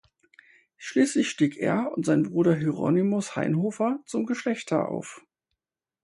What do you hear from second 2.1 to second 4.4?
Bruder Hieronymus Hainhofer zum